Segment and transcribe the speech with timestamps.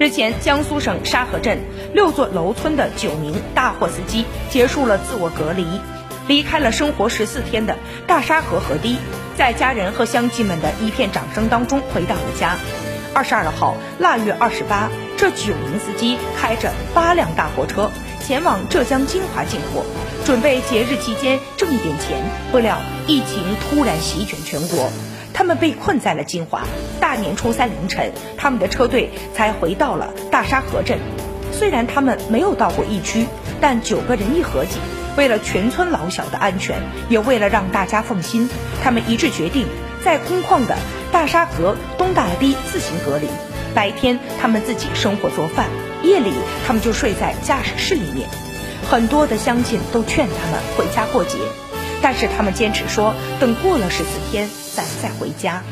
[0.00, 1.58] 日前，江苏省沙河镇
[1.92, 5.66] 六座楼村的九名大货司机结束了自我隔离，
[6.26, 7.76] 离开了生活十四天的
[8.06, 8.96] 大沙河河堤，
[9.36, 12.56] 在家人和乡亲们的一片掌声当中回到了家。
[13.12, 17.90] 二十二号腊月二十八，这九名司机开着八辆大货车
[18.30, 19.84] 前往浙江金华进货，
[20.24, 22.16] 准备节日期间挣一点钱。
[22.52, 22.78] 不料
[23.08, 24.88] 疫情突然席卷全国。
[25.34, 26.62] 他们被困在了金华。
[27.00, 31.00] 大年初三凌晨，他们的车队才回到了大沙河镇。
[31.50, 33.26] 虽然他们没有到过疫区，
[33.60, 34.78] 但九个人一合计，
[35.16, 38.48] 为了全村老小的安全，也为了让大家放心，
[38.84, 39.66] 他们一致决定
[40.04, 40.76] 在空旷的
[41.10, 43.26] 大沙河东大堤自行隔离。
[43.74, 45.68] 白天他们自己生火做饭，
[46.02, 46.32] 夜里
[46.66, 48.28] 他们就睡在驾驶室里面。
[48.90, 51.38] 很多的乡亲都劝他们回家过节。
[52.02, 55.62] 但是他们坚持说，等过了十四天，咱再回家。